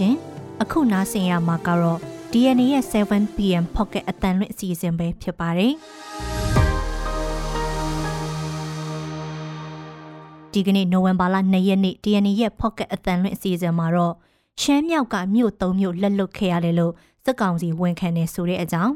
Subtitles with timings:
[0.00, 0.16] ရှင်။
[0.62, 2.00] အခုနားဆင်ရမှာကတော့
[2.32, 5.72] DNA ရဲ့ 7pm pocket အတန်လွင့်အစီအစဉ်ပဲဖြစ်ပါတယ်။
[10.52, 14.14] ဒီကနေ့နိုဝင်ဘာလ2ရက်နေ့ DNA ရဲ့ pocket အတန်လွင့်အစီအစဉ်မှာတော့
[14.60, 18.94] ရှမ်းမြောက်ကမြို့၃မြို့လက်လွတ်ခဲ့ရတယ်လို့စစ်ကောင်စီဝန်ခံနေဆိုတဲ့အကြောင်း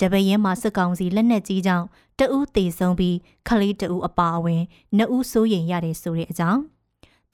[0.00, 1.86] တပရင်မှာစစ်ကောင်စီလက်နက်ကြီးကြောင့်
[2.18, 3.16] တအူးတေဆုံးပြီး
[3.48, 4.62] ခလေးတအူးအပါအဝင်
[4.96, 6.60] နှစ်ဦးစိုးရိမ်ရတယ်ဆိုတဲ့အကြောင်း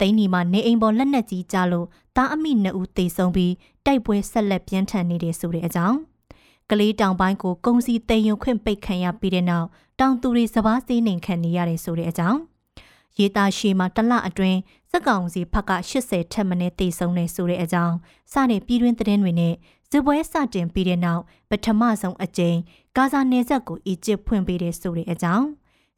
[0.01, 1.87] သိန်းဒီမှာနေအိမ်ပေါ်လက်နက်ကြီးကြလို့
[2.17, 3.53] တားအမိနှစ်ဦးတေဆုံးပြီး
[3.87, 5.99] တိုက်ပွဲဆက်လက်ပြင်းထန်နေတယ်ဆိုတဲ့အကြောင်း
[6.71, 9.67] ကလေးတောင်ပိုင်းကိုကုံစီတေယုံခွင့်ပိတ်ခံရပြီးတဲ့နောက်
[10.01, 12.39] တောင်သူတွေစပားစေးနေခံနေရတယ်ဆိုတဲ့အကြောင်း
[13.19, 14.59] ရေးသားရှေမှာတလအတွင်း
[14.91, 17.97] စက်ကောင်စီဖက်က80ထက်မနည်းတေဆုံးနေဆိုတဲ့အကြောင်း
[18.33, 19.55] စတဲ့ပြည်တွင်းသတင်းတွေနဲ့
[19.91, 22.59] စစ်ပွဲစတင်ပြီးတဲ့နောက်ပထမဆုံးအကြိမ်
[22.97, 25.47] ဂါဇာနယ်စပ်ကိုအီဂျစ်ဖွင့်ပေးတဲ့ဆိုတဲ့အကြောင်း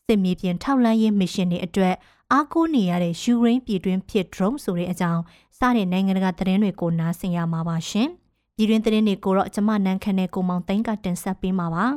[0.06, 1.95] စစ်မြေပြင်ထောက်လှမ်းရေးမစ်ရှင်တွေအတွက်
[2.34, 5.22] အားကိုးနေရတဲ့ယူရိန်းပြည်တွင်းဖြစ် drone ဆိုတဲ့အကြောင်း
[5.58, 8.08] စတဲ့နိုင်ငံတကာသတင်းတွေကိုနားဆင်ရမှာပါရှင်။
[8.56, 11.84] ပြည်တွင်းသတင်းတွေကိုတော့ကျွန်မနန်းခမ်းနဲ့ကိုမောင်သိန်းကတင်ဆက်ပေးမှာပါ။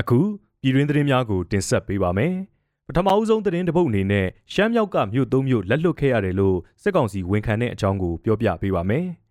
[0.00, 0.18] အခု
[0.62, 2.32] ပြည်တွင်းသတင်းများကိုတင်ဆက်ပေးပါမယ်။
[2.86, 9.06] ပထမအဦးဆုံးသတင်းတစ်ပုဒ်အနေနဲ့ရှမ်းမြောက်ကမြို့သုံးမြို့လက်လွတ်ခဲ့ရတယ်လို့စစ်ကောင်စီဝန်ခံတဲ့အကြောင်းကိုပြောပြပေးပါမယ်။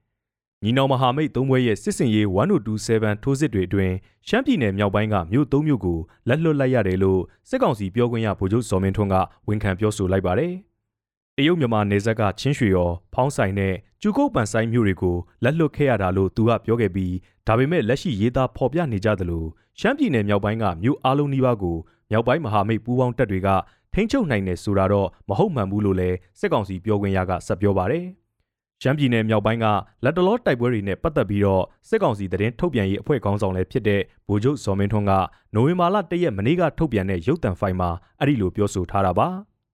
[0.66, 3.96] ညီနောင်မဟာမိတ်သုံးဘွဲရဲ့စစ်စင်ရေး1027ထိုးစစ်တွေအတွင်း
[4.28, 9.16] ရှမ်းပြည်နယ်မြောက်ပိုင်းကမြို့သုံးမြို့ကိုလက်လွတ်လိုက်ရတယ်လို့စစ်ကောင်စီပြောခွင့်ရဗိုလ်ချုပ်စောမင်းထွန်းက
[9.48, 10.54] ဝန်ခံပြောဆိုလိုက်ပါတယ်။
[11.38, 17.14] တရုတ်မြန်မာနယ်စပ်ကချင်းရွှေရောဖောင်းဆိုင်နဲ့ကျူကုတ်ပန်ဆိုင်မြို့တွေကိုလက်လွတ်ခဲ့ရတာလို့သူကပြောခဲ့ပြီး
[17.48, 19.46] ဒါပေမဲ့လက်ရှိရေးသားဖော်ပြနေကြသလို
[19.80, 21.78] ရှမ်းပြည်နယ်မြောက်ပိုင်းကမြို့အလုံးနီးပါးကို
[22.12, 23.50] မြောက်ပိုင်းမဟာမိတ်ပူးပေါင်းတပ်တွေက
[23.94, 28.06] ထိန်းချုပ်နိုင်တယ်ဆိုတာတော့မဟုတ်မှန်ဘူးလို့လည်းစစ်ကောင်စီပြောခွင့်ရကဆက်ပြောပါတယ်။
[28.84, 29.66] ရှမ်းပြည်နယ်မြောက်ပိုင်းက
[30.04, 35.12] လက်တလောတိုက်ပွဲတွေနဲ့ပတ်သက်ပြီးတော့စစ်ကောင်စီသတင်းထုတ်ပြန်ရေးအဖွဲ့ခေါင်းဆောင်လည်းဖြစ်တဲ့ဗိုလ်ချုပ်စောမင်းထွန်းက
[35.56, 37.90] နိုဝင်ဘာလ၁ရက်မနေ့ကထုတ်ပြန်တဲ့ရုပ်သံဖိုင်မှာ
[38.20, 39.28] အဲ့ဒီလိုပြောဆိုထားတာပါ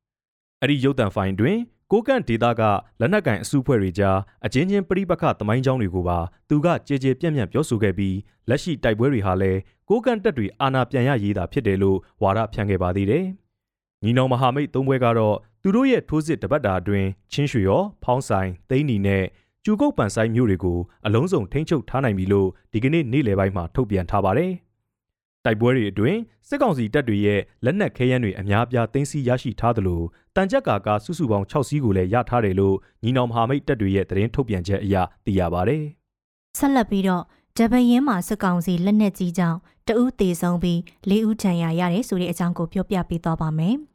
[0.61, 1.57] ။အဲ့ဒီရုပ်သံဖိုင်တွင်
[1.91, 2.61] ကိုကန့်ဒေတာက
[2.99, 6.19] လက်နက်ကင်အစုဖွဲ့တွေကြားအချင်းချင်းပြိပခသမိုင်းကြောင်းတွေကိုပါ
[6.49, 8.15] သူကကြေကြေပြန့်ပြန့်ပြောဆိုခဲ့ပြီး
[8.49, 9.59] လက်ရှိတိုက်ပွဲတွေဟာလည်း
[9.89, 13.25] ကိုကန့်တက်တွေအာဏာပြန်ရရေးတာဖြစ်တယ်လို့ဝါဒဖြန့်ခဲ့ပါသေးတယ်။
[14.03, 19.23] ညီနောင်မဟာမိတ်သုံးဘွဲကတော့ သူတို့ရဲ့ထိုးစစ်တပတ်တာအတွင်းချင်းရွှေရောဖောင်းဆိုင်သိန်းနီနဲ့
[19.63, 24.51] ကျူကုတ်ပန်ဆိုင်မျိုးတွေကိုအလုံးစုံထိန်းချုပ်ထားနိုင်ပြီလို့ဒီကနေ့နေ့လယ်ပိုင်းမှာထုတ်ပြန်ထားပါတယ်။
[25.45, 30.01] တိုက်ပွဲတွေအတွင်းစစ်ကောင်စီတပ်တွေရဲ့လက်နက်ခဲယမ်းတွေအများအပြားသိမ်းဆည်းရရှိထားသလို
[30.35, 35.77] တန်ကြပ်ကာကာစုစုပေါင်း6စီးကိုလည်းရထားတယ်လို့ညီနောင်မဟာမိတ်တပ်တွေရဲ့သတင်းထုတ်ပြန်ချက်အရသိရပါဗျ။
[36.59, 37.23] ဆက်လက်ပြီးတော့
[37.57, 43.77] တပရင်မှာစစ်ကောင်စီလက်နက်ကြီးကြောင့်တဦးသေဆုံးပြီး၄ဦးဒဏ်ရာရတယ်ဆိုတဲ့အကြောင်းကိုပြောပြပေးသွားပါမယ်။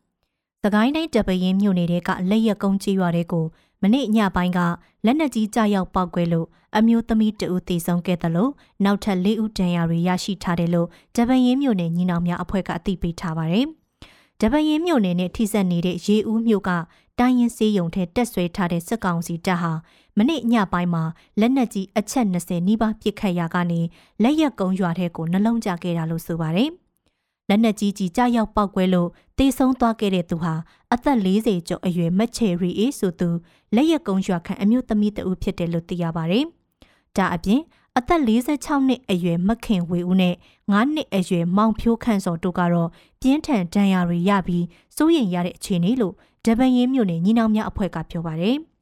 [0.64, 3.46] သကိုင်းတိုင်းတပရင်မြို့နယ်ကလက်ရက်ကုန်းကြီးရွာတွေကို
[3.82, 4.58] မနေ့ညပိုင်းက
[5.04, 8.50] လက်နက်ကြီးကြားရောက်ပောက်ကွဲလို့အမျိုးသမီးတဦးသေဆုံးခဲ့တယ်လို့
[8.84, 13.66] နောက်ထပ်၄ဦးဒဏ်ရာတွေရရှိထားတယ်လို့ဂျပန်ရင်းမြို့နယ်ညီနောင်များအဖွဲ့ကအသိပေးထားပါတယ်။
[14.40, 16.70] ဂျပန်ရင်းမြို့နယ်နဲ့ထိစပ်နေတဲ့ရေဦးမြို့က
[17.18, 19.72] တိုင်းရင်စေးရုံထဲတက်ဆွဲထားတဲ့စစ်ကောင်စီတပ်ဟာ
[20.18, 21.04] မနေ့ညပိုင်းမှာ
[21.40, 23.80] လက်နက်ကြီးအချက်20နီးပါးပစ်ခတ်ရာကနေ
[24.22, 26.70] လက်ရက်ကုန်းရွာထဲကိုနှလုံးကျခဲ့တာလို့ဆိုပါတယ်။
[27.48, 30.54] လက်နက်ကြီးကြီးကြားရောက်ပောက်ကွဲလို့တေဆုံးသွားခဲ့တဲ့သူဟာ
[30.92, 33.28] အသက်40ကျော်အရွယ်မက်ချယ်ရီအေးဆိုသူ
[33.74, 36.44] လက်ရက်ကုန်းရွာခန့်အမျိုးသမီးတဦးဖြစ်တယ်လို့သိရပါတယ်။
[37.16, 37.60] ဒါအပြင်
[37.98, 40.34] အသက်46နှစ်အရွယ်မခင်ဝေဦးနဲ့
[40.72, 42.90] 9နှစ်အရွယ်မောင်ဖြိုးခန့်စော်တို့ကတော့
[43.20, 44.64] ပြင်းထန်ဒဏ်ရာတွေရပြီး
[44.96, 48.58] စိုးရိမ်ရတဲ့အခြေအနေလို့ဒဗန်ရင်းမြို့နယ်ညီနောင်များအဖွဲ့ကပြောပါတယ်။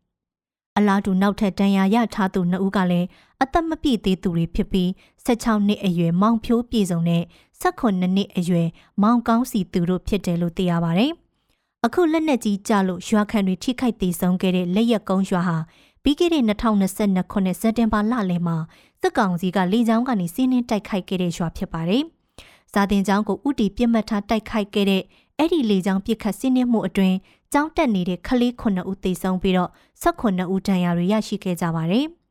[0.76, 3.08] အလားတူနောက်ထပ်တန်ရာရထားသူနှစ်ဦးကလည်း
[3.42, 4.88] အသက်မပြည့်သေးသူတွေဖြစ်ပြီး
[5.26, 7.22] 16နှစ်အရွယ်မောင်ဖြိုးပြည်စုံနဲ့
[7.62, 8.68] 18နှစ်အရွယ်
[9.02, 11.06] မောင်ကောင်းစီသူတို့ဖြစ်တယ်လို့သိရပါဗျ။
[11.86, 15.56] အခုလက်နက်ကြီးကြလို့ရွာခံတွေထိခိုက်သေးဆုံးခဲ့တဲ့လက်ရက်ကုန်းရွာဟာ
[16.02, 18.56] ပြီးခဲ့တဲ့2022ခုနှစ်စက်တင်ဘာလလယ်မှာ
[19.00, 22.04] စစ်ကောင်စီကလေကြောင်းကနေစီးနှင်းတိုက်ခိုက်ခဲ့တဲ့ရွာဖြစ်ပါတယ်။
[22.72, 25.02] စာတင်ကျောင်းကိုဥတီပြစ်မှတ်ထားတိုက်ခိုက်ခဲ့တဲ့
[25.38, 27.16] အဲ့ဒီလေကြောင်းပစ်ခတ်စီးနှင်းမှုအတွင်း
[27.52, 29.70] ကျောင်းတက်နေတဲ့ကလေး9ဦးသေဆုံးပြီးတော့
[30.02, 32.06] 18ဦးဒဏ်ရာတွေရရှိခဲ့ကြပါတယ်။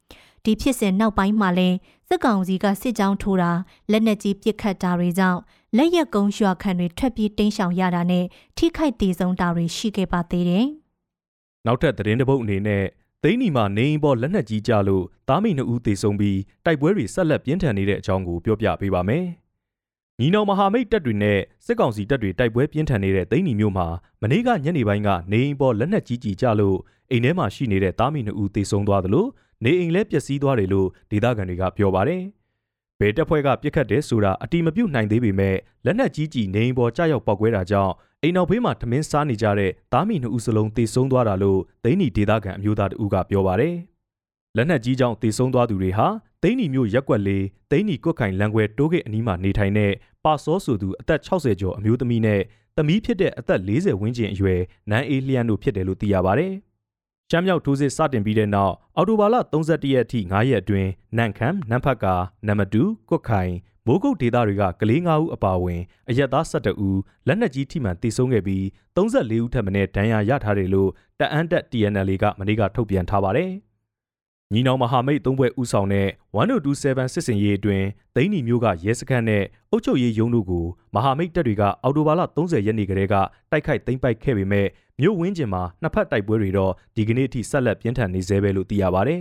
[0.45, 1.69] ဒီဖြစ်စဉ်နောက်ပိုင်းမှာလဲ
[2.07, 3.51] စစ်ကောင်စီကစစ်ကြောင်းထိုးတာ
[3.91, 5.39] လက်နက်ကြီးပစ်ခတ်တာတွေကြောင့်
[5.77, 8.25] လက်ရက်ကုန်းရွာခံတွေထွက်ပြေးတိမ်းရှောင်ရတာနဲ့
[8.57, 10.65] ထိခိုက်သေးဆုံးတာတွေရှိခဲ့ပါသေးတယ်။
[11.65, 12.83] နောက်ထပ်သတင်းတစ်ပုဒ်အနေနဲ့
[13.23, 19.25] သိန်းနီမှာနေအိမ်ပေါ်လက်နက်ကြီးကြလို့သားမိနှစ်ဦးသေဆုံးပြီးတိုက်ပွဲတွေဆက်လက်ပြင်းထန်နေတဲ့အကြောင်းကိုပြောပြပေးပါမယ်။
[20.19, 23.87] ညီနောင်မဟာမိတ်တပ်တွေနဲ့စစ်ကောင်စီတပ်တွေတိုက်ပွဲပြင်းထန်နေတဲ့သိန်းနီမြို့မှာ
[24.21, 26.77] မနေ့ကညနေပိုင်းကနေအိမ်ပေါ်လက်နက်ကြီးကြီးကြလို့
[27.11, 29.25] အိမ်ထဲမှာရှိနေတဲ့သားမီနှစ်ဦးသေဆုံးသွားသလို
[29.63, 32.21] နေအိမ်လည်းပျက်စီးသွားတယ်လို့ဒေသခံတွေကပြောပါတယ်။
[32.99, 35.55] ဘယ်တပ်ဖွဲ့ကပြစ်ခတ်တယ်ဆိုတာအတိမပြုတ်နိုင်သေးပေမဲ့
[35.85, 43.75] လက်နက်ကြီးကြီးနေအိမ်ပေါ်ကြားရောက်ပောက်ကွဲတာကြောင့်အိမ်နောက်ဘေးမှာထမင်းစားနေကြတဲ့သားမီနှစ်ဦးစလုံးသေဆုံးသွားတာလို့သိန်းနီဒေသခံအမျိုးသားတဦးကပြောပါတယ်။
[44.55, 46.07] လက်နက်ကြီးကြောင့်သေဆုံးသွားသူတွေဟာ
[46.41, 49.91] သိန်းနီမျိုးရက်ွက်လေးသိန်းနီကွက်ခိုင်လန်ခွဲတိုးဂိတ်အနီးမှာနေထိုင်တဲ့
[50.25, 52.41] ပါစောဆိုသူအသက်60ကျော်အမျိုးသမီးနဲ့
[52.77, 54.59] သမီးဖြစ်တဲ့အသက်40ဝန်းကျင်အရွယ်
[54.89, 56.53] နန်းအေးလျံတို့ဖြစ်တယ်လို့သိရပါတယ်။
[57.33, 62.15] ရှမ်းမြောက်ထိုးစစ်စတင်ပြီးတဲ့နောက်အော်တိုဘာလ31ရက်အထိ9ရက်အတွင်းနန့်ခမ်းနန့်ဖတ်ကာ
[62.47, 63.53] နမတူကွတ်ခိုင်
[63.87, 68.63] မိုးကုတ်ဒေသတွေကကလေး9ဦးအပါအဝင်အရက်သား12ဦးလက်နက်ကြီးထိမှန်တေဆုံးခဲ့ပြီး
[68.95, 70.89] 34ဦးထပ်မံဒဏ်ရာရထားတယ်လို့
[71.19, 73.51] တအန်းတက် TNL ကမနေ့ကထုတ်ပြန်ထားပါတယ်။
[74.53, 77.85] ညီနောင်မဟာမိတ်သုံးဘွဲ့ဦးဆောင်တဲ့1027စစ်စင်ရေးအတွင်း
[78.15, 83.15] သိန်းနီမျိုးကရဲစခန်းနဲ့အုပ်ချုပ်ရေးရုံးတို့ကိုမဟာမိတ်တပ်တွေကအော်တိုဘာလ30ရက်နေ့ကတည်းက
[83.51, 84.67] တိုက်ခိုက်သိမ်းပိုက်ခဲ့ပေမဲ့
[85.03, 89.17] မြို့ဝင်းကျင်မှာနှစ်ဖက်တိုက်ပွဲတွေတော့ဒီကနေ့အထိဆက်လက်ပြင်းထန်နေသေးပဲလို့သိရပါဗျ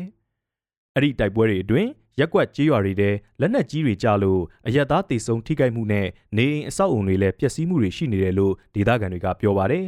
[0.95, 1.89] ။အဲ့ဒီတိုက်ပွဲတွေအတွင်း
[2.19, 3.11] ရက်ကွက်ကြေးရွာတွေထဲ
[3.41, 6.07] လက်နက်ကြီးတွေကြလို့အရက်သားတေဆုံးထိခိုက်မှုနဲ့
[6.37, 9.87] နေအိမ်အဆောက်အုံတွေလည်းပျက်စီးမှုတွေရှိနေတယ်လို့ဒေသခံတွေကပြောပါတယ်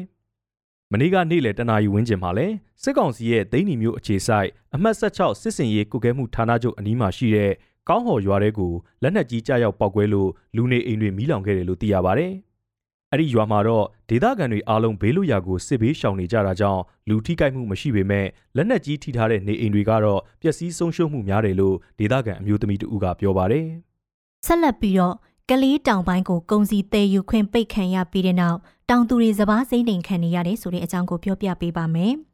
[0.93, 2.47] ။မနေ့ကနေ့လယ်တနာရီဝန်းကျင်မှာလဲ
[2.83, 7.53] စစ်ကောင်စီရဲ့ဒိန်းနီမျိုးအခြေဆိုင်အမှတ်16စစ်စင်ရေးကုကဲမှုဌာနချုပ်အနီးမှာရှိတဲ့
[7.89, 8.73] ကောင်းဟော်ရွာတဲကို
[9.03, 12.29] လက်နက်ကြီးကြားရောက်ပောက်ကွဲလို့လူနေအိမ်တွေမီးလောင်ခဲ့တယ်လို့သိရပါဗျ။
[13.12, 18.26] အဲ့ဒီရွာမှာတော့ဒေသခံတွေအားလုံးဘေးလွတ်ရာကိုစစ်ဘေးရှောင်နေကြတာကြောင့်လူထိခိုက်မှုမရှိပေမဲ့
[18.56, 23.67] လက်နက်ကြီးထိထားတဲ့နေအိမ်တွေကတော့ပျက်စီးဆုံးရှုံးမှုများတယ်လို့ဒေသခံအမျိုးသမီးတဦးကပြောပါတယ်။
[24.47, 25.14] ဆက်လက်ပြီးတော့
[25.50, 28.59] ကလေးတောင်ပိုင်းကိုကုံစီတဲယူခွင့်ပိတ်ခံရပြီးတဲ့နောက်
[28.91, 32.15] တောင်သူတွေစပားစိမ့်တိမ်ခံနေရတယ်ဆိုတဲ့အကြောင်းကိုပြောပြပေးပါမယ်။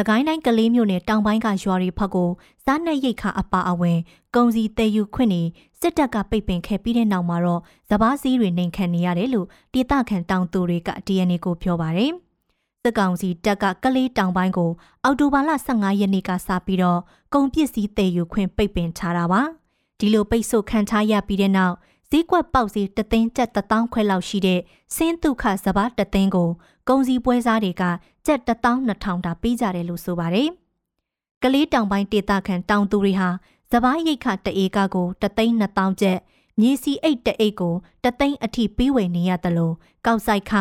[0.00, 2.30] သကိုင်းတိုင်းကလေးမြို့နယ်တောင်ပိုင်းကရွာတွေဖက်ကို
[2.64, 3.98] စားနပ်ရိတ်ခါအပါအဝင်
[4.34, 5.42] ကုံစီတဲယူခွင့်နေ
[5.80, 12.12] စစ်တပ်ကပိတ်ပင်ခဲ့ပြီးတဲ့နောက်မှာတော့စပားစည်းတွေနှိမ်ခံနေရတယ်လို့ဒေသခံတောင်သူတွေက DNA ကိုပြောပါတယ်။
[12.82, 14.70] စစ်ကောင်စီတပ်ကကလေးတောင်ပိုင်းကို
[15.04, 17.00] အော်တိုဘာလ15ရက်နေ့ကစပြီးတော့
[17.34, 19.42] ကုန်ပစ္စည်းတည်ယူခွင့်ပိတ်ပင်ထားတာပါ။
[19.98, 21.74] ဒီလိုပိတ်ဆို့ခံထားရပြီးတဲ့နောက်
[22.10, 24.60] ဈေးကွက်ပေါက်စီတသိန်းကျပ်တထောင်ခွဲလောက်ရှိတဲ့
[24.96, 26.50] စင်းဒုက္ခစဘာတသိန်းကို
[26.88, 27.82] ကုန်စည်ပွဲစားတွေက
[28.30, 30.48] ကျပ်12000တာပေးကြတယ်လို့ဆိုပါတယ်။
[31.42, 33.28] ကလေးတောင်ပိုင်းဒေသခံတောင်သူတွေဟာ
[33.72, 36.18] စဘာရိတ်ခတအေကကိုတသိန်း2000ကျပ်
[36.60, 37.74] မြေစီအိတ်တအိတ်ကို
[38.04, 39.74] တသိန်းအထိပေးဝယ်နေရတယ်လို့
[40.06, 40.52] ကောက်ဆိုင်ခ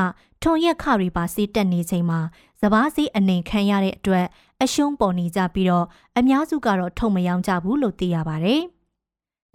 [0.42, 2.20] ထွန်ရက်ခတွေပါစီးတက်နေချိန်မှာ
[2.62, 4.26] စဘာစီးအနေခံရတဲ့အတွက်
[4.64, 5.86] အရှုံးပေါ်နေကြပြီးတော့
[6.18, 8.62] အများစုကတော့ထုံမယောင်းကြဘူးလို့သိရပါတယ်။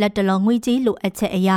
[0.01, 1.51] လက်တလုံးငွေကြေးလိုအပ်ချက်အရ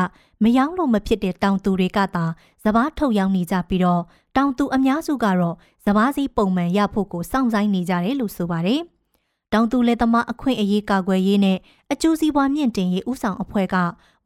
[0.44, 2.26] မယောင်းလို့မဖြစ်တဲ့တောင်သူတွေကသာ
[2.64, 4.02] စပားထုတ်ရောင်းနေကြပြီးတော့
[4.36, 5.56] တောင်သူအများစုကတော့
[5.86, 8.82] စပားစည်းပုံမှန်ရဖို့ကိုစောင့်ဆိုင်နေကြတယ်လို့ဆိုပါတယ်။
[9.54, 11.58] တောင်သူလက်သမားအခွင့်အရေးကာကွယ်ရေးနဲ့
[11.92, 13.76] အကျိုးစီးပွားမြင့်တင်ရေးဥဆောင်အဖွဲ့က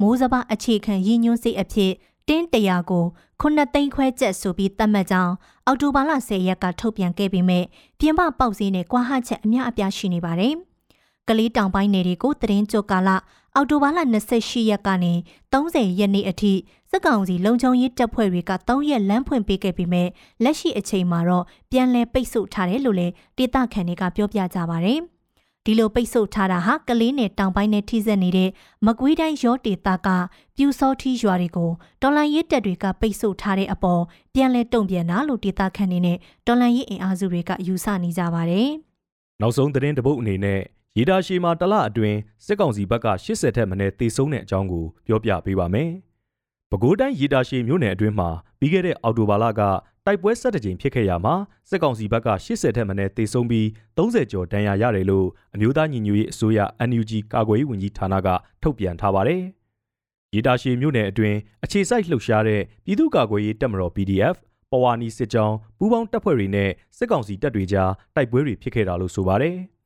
[0.01, 1.91] မိုးစပားအခြေခံရည်ညွှန်းစိတ်အဖြစ်
[2.27, 3.05] တင်းတရာကို
[3.41, 5.33] ခုနှစ်သိန်းခွဲကျပ်ဆိုပြီးသတ်မှတ်ကြောင်း
[5.65, 7.65] အောက်တိုဘာလ10ရက်ကထုတ်ပြန်ခဲ့ပေမဲ့
[7.99, 10.55] ပြင်ပပေါက်စည်းနဲ့ကွာဟချက်အများအပြားရှိနေပါတယ်။
[11.29, 13.09] ကလေးတောင်ပိုင်းနယ်တွေကိုသတင်းကြိုကာလ
[13.55, 13.99] အောက်တိုဘာလ
[14.35, 15.13] 28ရက်ကနေ
[15.53, 16.53] 30ရက်နေ့အထိ
[16.91, 20.03] စစ်ကောင်စီလုံခြုံရေးတပ်ဖွဲ့တွေက3ရက်လမ်းဖွင့်ပေးခဲ့ပြီးမြဲ
[20.43, 24.95] လက်ရှိအချိန်မှာတော့ပြန်လည်ပိတ်ဆို့ထားတယ်လို့လည်းဒေသခံတွေကပြောပြကြပါဗျ။
[25.65, 28.49] ဒီလိုပိတ်ဆို့ထားတာဟာကလေးနယ်တောင်ပိုင်းနဲ့ထိစပ်နေတဲ့
[28.85, 30.07] မကွေးတိုင်းရောဒေသက
[30.55, 31.71] ပြူစောထီရွာတွေကို
[32.01, 34.01] တော်လန်ရေးတပ်တွေကပိတ်ဆို့ထားတဲ့အပေါ်
[34.33, 38.69] ပြန်လဲတုံ့ပြန်တာလို့ဒေသခံတွေနဲ့တော်လန်ရေးအင်အားစုတွေကယူဆနေကြပါတယ်။
[39.41, 40.61] နောက်ဆုံးသတင်းတပုတ်အနေနဲ့
[40.97, 45.89] ရေတာရှည်မှာတလအတွင်းစစ်ကောင်စီဘက်က80ထက်မနည်းတေဆုံးတဲ့အကြောင်းကိုပြောပြပေးပါမယ်။
[46.69, 48.29] ပဲခူးတိုင်းရေတာရှည်မြို့နယ်အတွင်းမှာ
[48.59, 49.61] ပြီးခဲ့တဲ့အော်တိုဘာလက
[50.05, 51.35] တိုက်ပွဲဆက်တဲ့ကြိမ်ဖြစ်ခဲ့ရမှာ
[51.69, 53.65] စစ်ကောင်စီဘက်က80ထက်မနည်းတေဆုံးပြီး
[53.97, 56.59] 30ကျော်ဒဏ်ရာရတယ်လို့အမျိုးသားညီညွတ်ရေးအစိုးရ
[56.89, 58.27] NUG ကာကွယ်ရေးဝန်ကြီးဌာနက
[58.63, 59.41] ထုတ်ပြန်ထားပါတယ်။
[60.33, 64.35] ရေတာရှည်မြို့နယ်အတွင်းအခြေစိုက်လှုပ်ရှားတဲ့ပြည်သူ့ကာကွယ်ရေးတပ်မတော် PDF
[64.71, 69.57] ပဝါနီစစ်ကြောင်းပူးပေါင်းတပ်ဖွဲ့တွေနဲ့စစ်ကောင်စီတပ်တွေကြားတိုက်ပွဲတွေဖြစ်ခဲ့တာလို့ဆိုပါတယ်။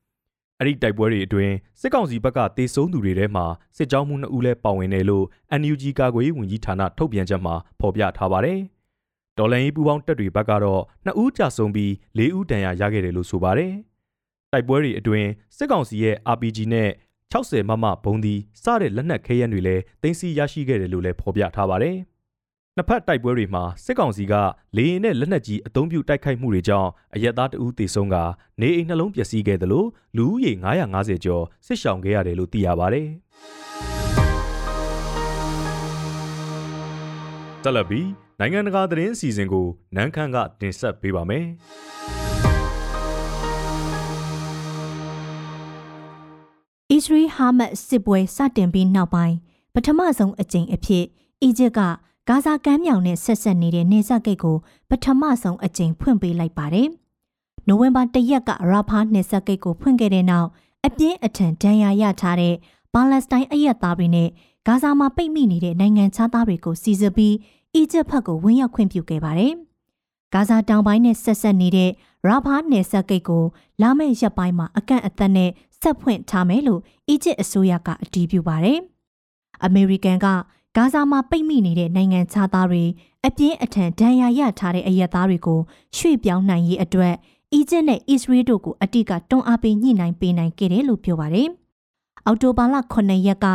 [0.60, 3.46] အဲ့ဒီတိုက်ပွဲတွေအတွင်းစစ်ကောင်စီဘက်ကတေဆုံးသူတွေထဲမှာ
[3.78, 5.26] စစ်ကြောင်းမှု2ဦးလည်းပါဝင်တယ်လို့
[5.62, 8.60] NUG ကာကွယ်ရေးဝန်ကြီးဌာနထုတ်ပြန်ချက်မှာဖော်ပြထားပါတယ်။
[9.38, 13.72] ဒေါ်လန်ရေးပူပေါင်းတပ်တွေဘက်ကတော့2ဦးကြာဆုံးပြီး4ဦးဒဏ်ရာရခဲ့တယ်လို့ဆိုပါတယ်။
[14.52, 16.90] တိုက်ပွဲတွေအတွင်းစစ်ကောင်စီရဲ့ RPG နဲ့
[17.34, 21.98] 60မမဘုံဒီစတဲ့လက်နက်ခဲယမ်းတွေလည်းတင်စီရရှိခဲ့တယ်လို့လည်းဖော်ပြထားပါတယ်။
[22.78, 24.34] နှစ်ဖက်တိုက်ပွဲတွေမှာစစ်ကောင်စီက
[24.78, 28.16] လေရင်နဲ့လက်နက်ကြီးအုံပြုတိုက်ခိုက်မှုတွေကြောင့်အရက်သားတဦးသေဆုံးက
[28.62, 30.52] နေအိမ်နှလုံးပျက်စီးခဲ့တယ်လို့လူဦးရေ
[30.88, 33.04] 950ကျော်စစ်ရှောင်ခဲ့ရတယ်လို့သိရပါဗျ။
[37.64, 38.02] တလဘီ
[38.40, 41.46] နိုင်ငံတကာသတင်းအစီအစဉ်ကိုနန်းခမ်းကတင်ဆက်ပေးပါမယ်။
[46.92, 49.36] အစ္စရေးဟာမတ်စစ်ပွဲစတင်ပြီးနောက်ပိုင်း
[49.74, 51.06] ပထမဆုံးအကြိမ်အဖြစ်
[51.44, 51.82] အီဂျစ်က
[52.30, 54.58] ဂါဇာကမ်းမြောင်နဲ့ဆက်ဆက်နေတဲ့နေဆက်ဂိတ်ကို
[54.90, 56.88] ပထမဆုံးအကြိမ်ဖွင့်ပေးလိုက်ပါတယ်။
[57.68, 60.48] နိုဝင်ဘာ၁ရက်ကရာဖာနေဆက်ဂိတ်ကိုဖွင့်ခဲ့တဲ့နောက်
[60.86, 62.56] အပြင်းအထန်ဒဏ်ရာရထားတဲ့
[62.94, 64.30] ပါလက်စတိုင်းအရက်သားတွေနဲ့
[64.68, 67.36] ဂါဇာမှာပိတ်မိနေတဲ့နိုင်ငံခြားသားတွေကိုစီစစ်ပြီး
[67.74, 69.54] အီဂျစ်ဘက်ကိုဝင်ရောက်ခွင့်ပြုခဲ့ပါတယ်။
[70.34, 71.92] ဂါဇာတောင်ပိုင်းနဲ့ဆက်ဆက်နေတဲ့
[72.28, 73.44] ရာဖာနယ်စပ်ဂိတ်ကို
[73.82, 75.50] လာမယ့်ရက်ပိုင်းမှာအကန့်အသတ်နဲ့
[75.82, 78.80] ဆက်ဖွင့်ထားမယ်လို့အီဂျစ်အစိုးရကအတည်ပြုပါတယ်။
[79.66, 80.28] အမေရိကန်က
[80.76, 82.84] ဂါဇာမှာပိတ်မိနေတဲ့နိုင်ငံခြားသားတွေ
[83.26, 85.60] အပြင်းအထန်ဒဏ်ရာရထားတဲ့အရက်သားတွေကို
[85.98, 87.16] ရွှေ့ပြောင်းနိုင်ရေးအတွက်
[87.54, 91.50] အီဂျစ်နဲ့အစ္စရေးတို့ကိုအတိကတွန်းအားပေးညှိနှိုင်းပေးနိုင်ခဲ့တယ်လို့ပြောပါတယ်။
[92.26, 93.46] အောက်တိုဘာလ9ရက်က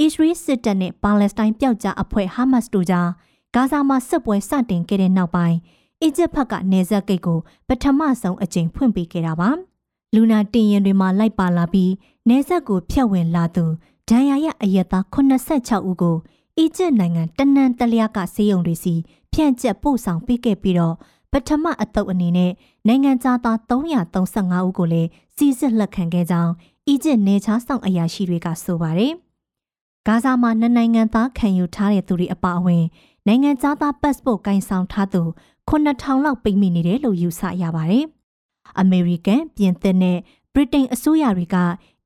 [0.00, 3.08] အစ္စရေးစစ်တပ်နဲ့ပါလက်စတိုင်းပျောက်ကြားအဖွဲ့ဟာမတ်စ်တို့ကြား
[3.54, 5.56] ဂါဇာမှာစစ်ပွဲစတင်ခဲ့တဲ့နောက်ပိုင်း
[6.02, 9.50] အီဂျစ်ဘက်ကနေဇက်ဂိတ်ကိုပထမဆုံးအကြိမ်ဖွင့်ပေးခဲ့တာပါ။
[10.14, 11.92] လူနာတင်ရင်တွေမှာလိုက်ပါလာပြီး
[12.28, 13.64] နေဇက်ကိုဖျက်ဝင်လာသူ
[14.08, 16.16] ဒဏ်ရာရအရက်သား86ဦးကို
[16.58, 18.94] အီဂျစ်နိုင်ငံတနန်တလျာကစေယုံတွေစီ
[19.32, 20.96] ဖြန့်ကျက်ပို့ဆောင်ပေးခဲ့ပြီးတော့
[21.32, 22.52] ပထမအတုပ်အနေနဲ့
[22.86, 26.52] နိုင်ငံသားသား335ဦးကိုလည်းစီစစ်လက်ခံခဲ့ကြောင်း
[26.88, 29.12] အီဂျစ်နေချားဆောင်အရာရှိတွေကဆိုပါတယ်။
[30.06, 32.84] ဂါဇာမှာနှစ်နိုင်ငံသားခံယူထားတဲ့သူတွေအပါအဝင်
[33.26, 35.22] နိုင်ငံသားသားပတ်စပို့ကင်ဆောင်ထားသူ
[35.70, 38.04] 9000လောက်ပိတ်မိနေတယ်လို့ယူဆရပါတယ်။
[38.80, 40.18] အမေရိကန်၊ပြင်သစ်နဲ့
[40.54, 41.56] ဗြိတိန်အစိုးရတွေက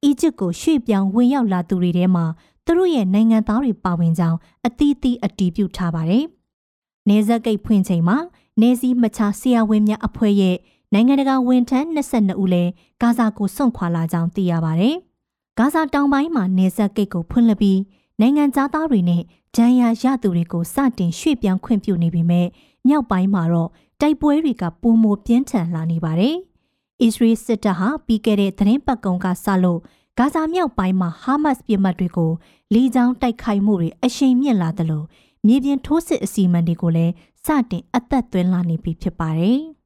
[0.02, 2.24] အီဂျစ်ကိုရွှေ့ပြောင်းဝင်ရောက်လာသူတွေထဲမှာ
[2.70, 6.24] သူတို့ရဲ့နိုင်ငံသားတွေပါဝင်ကြောင်းအသီးသီးအတည်ပြုထားပါတယ်။
[7.08, 8.18] နေဇက်ကိတ်ဖွင့်ချိန်မှာ
[8.60, 10.56] နေစည်းမချဆရာဝန်များအဖွဲ့ရဲ့
[10.92, 14.96] နိုင်ငံတကာဝန်ထမ်း22ဦးလည်းဂါဇာကိုစွန့်ခွာလာကြောင်းသိရပါတယ်။
[15.58, 17.80] ဂါဇာတောင်ပိုင်းမှာနေဇက်ကိတ်ကိုဖွင့်လှစ်ပြီး
[18.20, 19.22] နိုင်ငံသားတွေနဲ့
[19.56, 22.46] ဂျန်ယာရသူတွေကိုစတင်ရွှေ့ပြောင်းခွင့်ပြုနေပေမဲ့
[22.86, 26.36] မြောက်ပိုင်းမှာတော့တိုက်ပွဲတွေကပုံမပြင်းထန်လာနေပါတယ်။
[27.02, 29.80] အစ္စရေးစစ်တပ်ဟာပြီးခဲ့တဲ့သတင်းပတ်ကုံကစလို့
[30.18, 32.30] ဂါဇာမြောက်ပိုင်းမှာဟာမတ်စ်ပြည်မှတ်တွေကို
[32.74, 35.02] လေကြောင်းတိုက်ခိုက်မှုတွေအရှိန်မြင့်လာသလို
[35.46, 37.12] မြေပြင်ထိုးစစ်အစီအမံတွေကိုလည်း
[37.44, 39.60] စတင်အသက်သွင်းလာနေပြီဖြစ်ပါတယ်။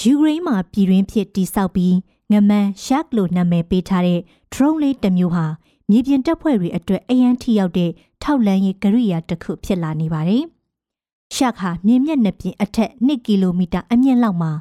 [0.00, 1.94] ယူကရိန်းမှာပြည်တွင်းဖြစ်တိစောက်ပြီး
[2.32, 4.20] ငမန်ရှက်လို့နာမည်ပေးထားတဲ့
[4.52, 5.46] drone လေးတစ်မျိုးဟာ
[5.90, 7.90] မြေပြင်တပ်ဖွဲ့တွေအတွက်အရန်ထိရောက်တဲ့
[8.22, 10.44] ထောက်လန်းရေးကရိယာတစ်ခုဖြစ်လာနေပါတယ်။
[11.34, 14.52] ရှက်ဟာမြေမျက်နှာပြင်အထက်2ကီလိုမီတာအမြင့်လောက်မှာ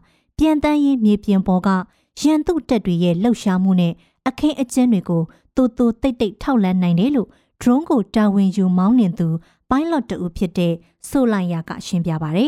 [0.42, 1.70] ပြန်တန်းရေးမြေပြင်ပေါ်က
[2.22, 3.94] ရန်သူတပ်တွေရဲ့လှုပ်ရှားမှုနဲ့
[4.28, 5.22] အခင်းအကျင်းတွေကို
[5.56, 7.30] တူတူတိတ်တိတ်ထောက်လန်းနိုင်တယ်လို့
[7.62, 9.28] drone ကိုတာဝန်ယူမောင်းနှင်သူ
[9.70, 10.74] pilot တူဖြစ်တဲ့
[11.10, 12.46] ဆိုလိုင်ယာကရှင်းပြပါဗျ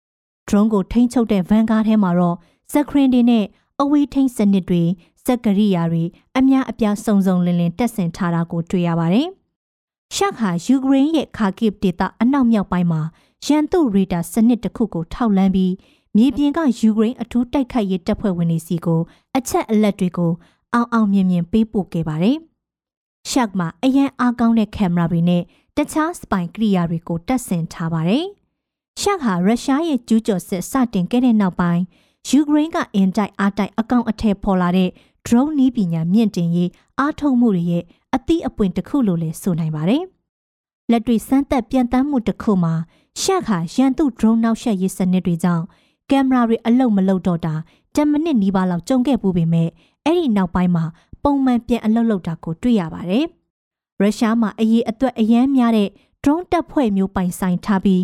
[0.48, 2.36] ။drone ကိုထိန်းချုပ်တဲ့ van ကားထဲမှာတော့
[2.72, 3.44] စခရင်တွေနဲ့
[3.80, 4.82] အဝေးထိန်းစနစ်တွေ
[5.24, 6.04] စက်ကရိယာတွေ
[6.38, 9.28] အများအပြားစုံစုံလင်လင်တက်ဆင်ထားတာကိုတွေ့ရပါတယ်။
[10.14, 13.00] ရှက်ဟာယူကရိန်းရဲ့ခါကိဗ်ဒေသအနောက်မြောက်ပိုင်းမှာ
[13.46, 15.72] ရန်သူရေဒါစနစ်တစ်ခုကိုထောက်လန်းပြီး
[16.16, 19.00] မြေပြင်ကယူကရိန်းအထူးတိုက်ခိုက်ရေးတပ်ဖွဲ့ဝင်တွေစီကို
[19.36, 20.32] အချက်အလက်တွေကို
[20.74, 22.36] အောင်အောင်မြင်မြင်ပေးပို့ခဲ့ပါတယ်။
[23.30, 25.42] ရှက်မှာအရန်အားကောင်းတဲ့ကင်မရာတွေနဲ့
[25.76, 28.26] တခြားစပိုင်ကိရိယာတွေကိုတပ်ဆင်ထားပါတယ်။
[29.00, 31.82] ရှက်ဟာရုရှားရဲ့ကျူးကျော်စစ်စတင်ခဲ့တဲ့နောက်ပိုင်း
[32.28, 34.90] ယူကရိန်းကအင်တိုက်အားတိုက်အကောင့်အထည်ဖော်လာတဲ့
[35.26, 40.02] drone နည်းပညာမြင့်တင်ရေးအားထုတ်မှုတွေရဲ့အသီးအပွင့်တစ်ခုလို့လည်းဆိုနိုင်ပါတယ်။
[40.90, 42.74] လက်တွေ့စမ်းသပ်ပြန်တမ်းမှုတစ်ခုမှာ
[43.20, 45.64] ရှက်ခါရန်သူ drone နောက်ဆက်ရေးစနစ်တွေကြောင့်
[46.12, 47.54] ကင်မရာတွေအလုံမလုံတော့တာ
[47.94, 49.68] 10မိနစ်နီးပါးလောက်ကြုံခဲ့ပူပေမဲ့
[50.04, 50.84] အဲ့ဒီနောက်ပိုင်းမှာ
[51.22, 53.24] ပုံမှန်ပြန်အလုပ်လုပ်တာကိုတွေ့ရပါတယ်။
[54.00, 55.88] ရုရှားမှာအရေးအတွက်အရန်များတဲ့
[56.22, 58.02] drone တပ်ဖွဲ့မျိုးပိုင်ဆိုင်ထားပြီး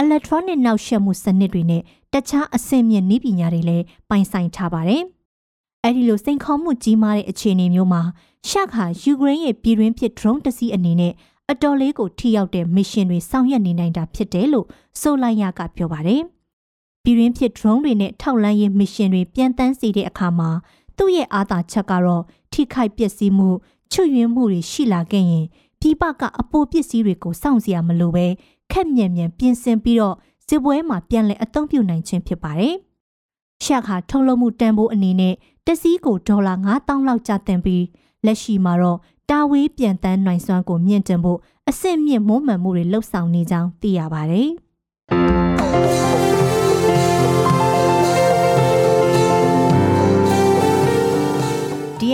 [0.00, 5.02] electronic နောက်ဆက်မှုစနစ်တွေနဲ့တခြားအဆင့်မြင့်နည်းပညာတွေလည်းပိုင်ဆိုင်ထားပါတယ်။
[5.84, 8.02] အဲဒီလိုစိန်ခေါ်မှုကြီးမားတဲ့အခြေအနေမျိုးမှာ
[8.48, 11.12] ရှက်ဟာယူကရိန်းရဲ့ပြည်တွင်းဖြစ် drone တစ်စီးအနေနဲ့
[11.50, 14.66] အတော်လေးကိုထိရောက်တဲ့ mission တွေဆောင်ရွက်နေနိုင်တာဖြစ်တယ်လို့
[15.00, 16.22] ဆိုလိုက်ရကပြောပါတယ်။
[17.04, 20.50] ပြည်တွင်းဖြစ် drone တွေနဲ့ထောက်လန်းရေး mission တွေပြန်တန်းစီတဲ့အခါမှာ
[20.96, 23.48] သူ့ရဲ့အားသာချက်ကတော့ထိခိုက်ပျက်စီးမှု
[23.92, 25.46] ချွတ်ယွင်းမှုတွေရှိလာခဲ့ရင်
[25.80, 28.26] ပြည်ပကအပိုပစ္စည်းတွေကိုစောင့်စရာမလိုပဲ
[28.72, 30.16] ခက်မြန်မြန်ပြင်ဆင်ပြီးတော့
[30.46, 32.76] စစ်ပွဲမှာပြန်လည်အသုံးပြုနိုင်ခြင်းဖြစ်ပါတယ်။
[33.64, 35.34] ရှက်ဟာထုတ်လုပ်မှုတန်ဖိုးအနေနဲ့
[35.66, 37.84] တစည်းကိုဒေါ်လာ9000လောက်ကျတင်ပြီး
[38.24, 38.98] လက်ရှိမှာတော့
[39.30, 41.38] တာဝေးပြန်တန်းနိုင်စွမ်းကိုမြင့်တင်ဖို့
[41.68, 44.50] အဆင့်မြင့်မွမ်းမံမှုတွေလှုပ်ဆောင်နေကြောင်းသိရပါတယ်။